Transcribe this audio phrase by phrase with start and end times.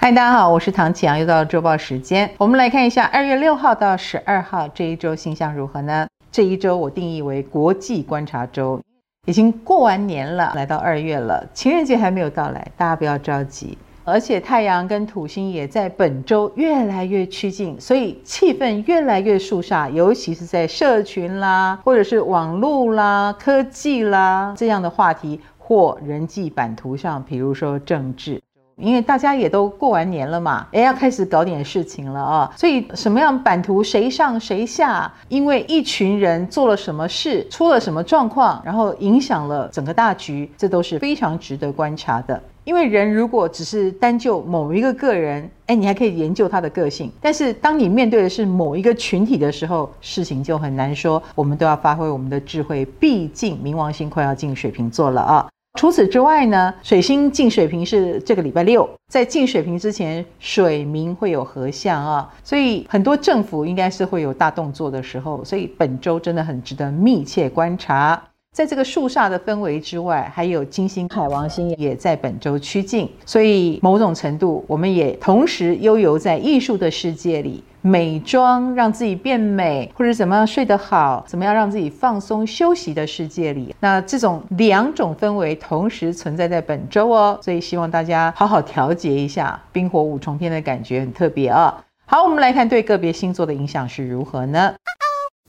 [0.00, 2.30] 嗨，大家好，我是唐启阳，又到了周报时间。
[2.38, 6.06] 我们来看一下二月六号到十二号这一周星象如何呢？
[6.30, 8.80] 这一周我定义为国际观察周，
[9.26, 13.76] 已经过完年了，来到二月了，情人节还没有到来，大家不要着急。
[14.04, 28.40] 而且太阳跟土星也在本周越来越趋近，所以气氛越来越肃杀，尤其是在社群啦，或者是网络啦、科技啦这样的话题或人际版图上，比如说政治。
[28.78, 42.40] 因为大家也都过完年了嘛，诶，要开始搞点事情了啊，所以什么样版图谁上谁下，因为一群人做了什么事，出了什么状况，然后影响了整个大局，这都是非常值得观察的。
[42.64, 51.22] 因为人如果只是单就某一个个人，诶，你还可以研究他的个性，但是当你面对的是某一个群体的时候，事情就很难说。
[51.34, 55.48] 我们都要发挥我们的智慧，毕竟冥王星快要进水瓶座了啊。
[55.78, 68.20] 除此之外呢，水星进水瓶是这个礼拜六，在进水瓶之前，水明会有合相啊，所以很多政府应该是会有大动作的时候，所以本周真的很值得密切观察。
[68.58, 77.62] 在这个肃杀的氛围之外，还有金星、海王星也在本周趋近，所以某种程度，我们也同时悠游在艺术的世界里。
[77.82, 91.70] 美妆让自己变美，或者怎么样睡得好，怎么样让自己放松休息的世界里，那这种两种氛围同时存在在本周哦，所以希望大家好好调节一下，冰火五重天的感觉很特别啊、哦。
[92.06, 94.74] 好，我们来看对个别星座的影响是如何呢？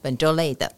[0.03, 0.71] 本周类的。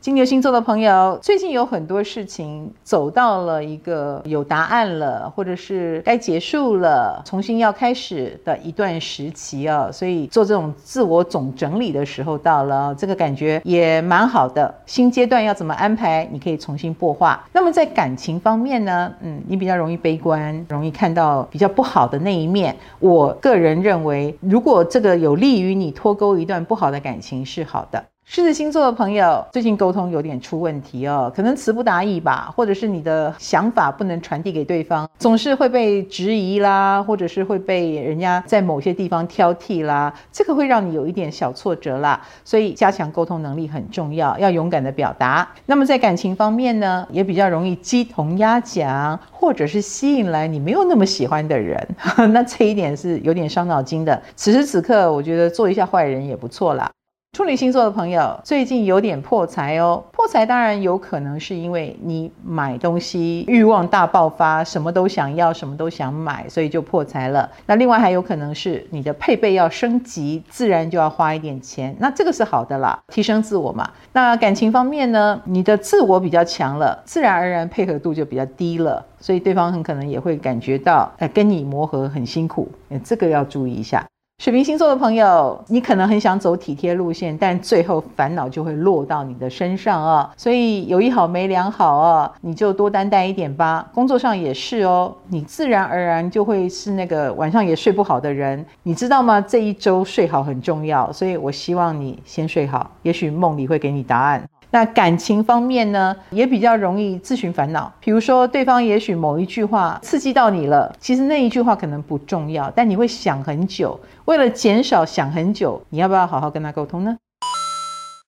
[0.00, 14.74] 金牛星座的朋友，最近有很多事情走到了一个有答案了，或者是该结束了，重新要开始的一段时期啊，所以做这种自我总整理的时候到了，这个感觉也蛮好的。
[14.86, 16.26] 新阶段要怎么安排？
[16.32, 17.46] 你可以重新擘画。
[17.52, 19.12] 那么在感情方面呢？
[19.20, 22.74] 嗯，你比较容易悲观，容易看到比较不好的那一面。
[23.00, 28.02] 我个人认为，如果这个有利于你脱钩一段不好的感情，是好的。
[28.32, 42.24] 狮子星座的朋友，最近沟通有点出问题哦，可能词不达意吧，或者是你的想法不能传递给对方，总是会被质疑啦，或者是会被人家在某些地方挑剔啦，这个会让你有一点小挫折啦。
[42.44, 45.48] 所以加强沟通能力很重要，要勇敢的表达。
[45.66, 51.84] 那么在感情方面呢，也比较容易鸡同鸭讲，或者是吸引来你没有那么喜欢的人，
[52.32, 54.22] 那这一点是有点伤脑筋的。
[54.36, 56.88] 此时此刻，我觉得做一下坏人也不错啦。
[57.40, 67.50] 处女星座的朋友最近有点破财哦，破财当然有可能是因为你买东西欲望大爆发，什么都想要，什么都想买，所以就破财了。
[67.64, 73.90] 那另外还有可能是你的配备要升级，自然就要花一点钱，那这个是好的啦，提升自我嘛。
[74.12, 82.68] 那感情方面呢，你的自我比较强了，自然而然配合度就比较低了，所以对方很可能也会感觉到，呃，跟你磨合很辛苦，
[83.02, 84.04] 这个要注意一下。
[84.40, 90.32] 水瓶星座的朋友，你可能很想走体贴路线，但最后烦恼就会落到你的身上啊！
[90.34, 93.86] 所以有一好没两好啊，你就多担待一点吧。
[93.92, 99.38] 工作上也是哦，你自然而然就会是那个晚上也睡不好的人，你知道吗？
[99.42, 104.42] 这一周睡好很重要，所以我希望你先睡好，也许梦里会给你答案。
[104.70, 107.92] 那感情方面呢，也比较容易自寻烦恼。
[108.00, 113.98] 比如说，对方也许某一句话刺激到你了，其实那一句话可能不重要，但你会想很久。
[114.26, 117.16] 为了减少想很久，你要不要好好跟他沟通呢？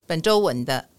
[0.05, 0.92] 本周稳的。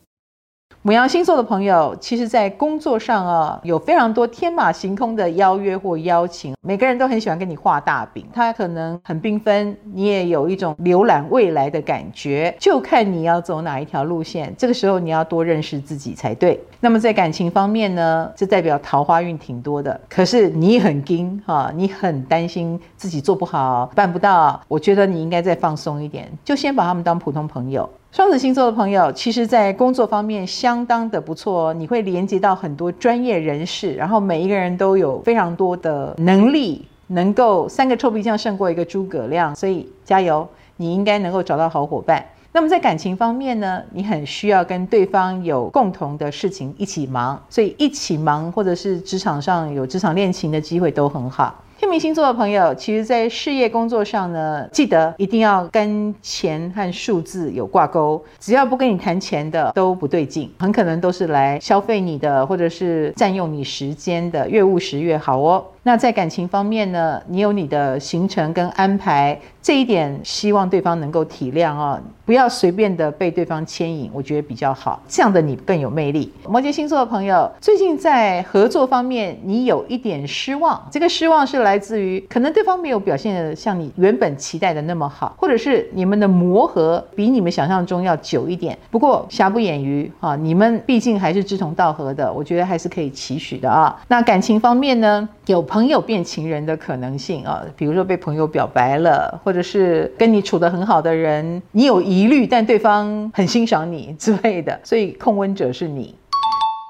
[0.86, 14.54] 母羊星座的朋友，其实，在工作上啊，有非常多天马行空的邀约或邀请，每个人都很喜欢跟你画大饼，他可能很缤纷，你也有一种浏览未来的感觉，就看你要走哪一条路线。
[14.58, 16.62] 这个时候，你要多认识自己才对。
[16.80, 24.60] 那么，在感情方面呢，这代表桃花运挺多的，可是你很惊哈，你很担心自己做不好，办不到。
[24.68, 27.88] 我觉得你应该再放松一点，就先把他们当普通朋友。
[28.14, 42.24] 双子星座的朋友，其实，在工作方面相当的不错哦，你会连接到很多专业人士，然后每一个人都有非常多的能力，能够三个臭皮匠胜过一个诸葛亮，所以加油，你应该能够找到好伙伴。
[42.52, 51.52] 那么在感情方面呢，你很需要跟对方有共同的事情一起忙，所以一起忙或者是职场上有职场恋情的机会都很好。
[51.84, 58.24] 天秤星座的朋友，其实，在事业工作上呢，记得一定要跟钱和数字有挂钩。
[58.40, 65.62] 只要不跟你谈钱的，都不对劲，很可能都是来消费你的，或者是占用你时间的，越务实越好哦。
[65.86, 76.32] 那在感情方面呢，你有你的行程跟安排，这一点希望对方能够体谅哦，不要随便的被对方牵引，我觉得比较好，这样的你更有魅力。
[76.48, 88.78] 摩羯星座的朋友，最近在合作方面你有一点失望，这个失望是来自于可能对方没有表现得像你原本期待的那么好，或者是你们的磨合比你们想象中要久一点。
[88.90, 93.94] 不过瑕不掩瑜啊，你们毕竟还是志同道合的，我觉得还是可以期许的啊。
[94.08, 106.14] 那感情方面呢，有朋友变情人的可能性啊，比如说被朋友表白了，或者是跟你处得很好的人，你有疑虑，但对方很欣赏你之类的，所以控温者是你。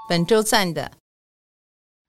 [0.06, 0.90] 本周赞的。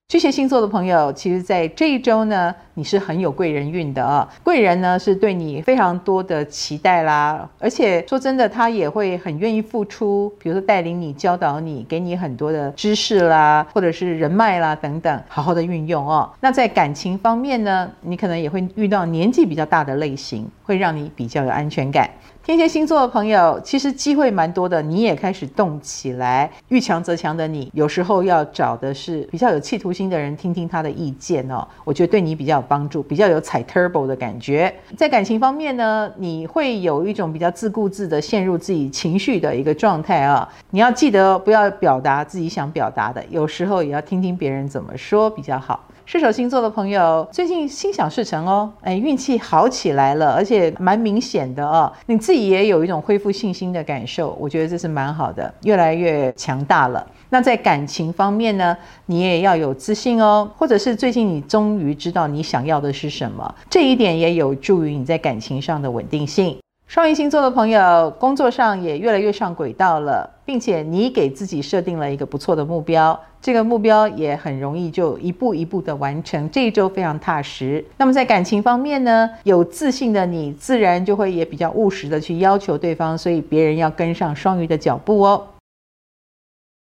[0.08, 4.28] 巨蟹星座的朋友，其实，在这一周呢，你是很有贵人运的啊。
[4.44, 16.30] 贵人呢，是对你非常多的期待啦，而且说真的，他也会很愿意付出，比如说带领你、教导你，给你很多的知识啦，或者是人脉啦等等，好好的运用哦。
[16.38, 22.08] 那在感情方面呢，你可能也会遇到年纪比较大的类型，会让你比较有安全感。
[22.46, 26.48] 天蝎星座的朋友，其实机会蛮多的，你也开始动起来。
[26.68, 31.66] 遇强则强的你，有时候要找的是比较有企图心的人，听听他的意见哦。
[31.82, 34.72] 我觉得对你比较有帮助，比较有踩 turbo 的感觉。
[34.96, 40.48] 在感情方面呢，你会有一种比较自顾自的陷入自己情绪的一个状态啊。
[40.70, 45.80] 你要记得不要表达自己想表达的，有时候也要听听别人怎么说比较好。
[46.06, 51.92] 射手星座的朋友，最近心想事成哦，哎，运气好起来了，而且蛮明显的哦。
[52.06, 57.04] 你自己也有一种恢复信心的感受，我觉得这是蛮好的，越来越强大了。
[57.28, 58.76] 那在感情方面呢，
[59.06, 66.56] 你也要有自信哦，或者是最近你终于知道你想要的是什么，这一点也有助于你在感情上的稳定性。
[66.88, 76.48] 双鱼星座的朋友，工作上也越来越上轨道了，并且你给自己设定了一个不错的目标，这个目标也很容易就一步一步的完成。
[76.48, 77.84] 这一周非常踏实。
[77.96, 85.44] 那么在感情方面呢，有自信的你自然就会也比较务实的去要求对方，所以别人要跟上双鱼的脚步哦。